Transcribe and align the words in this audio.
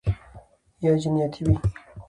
یا 0.83 0.91
جنیاتي 1.01 1.41
وي 1.47 1.55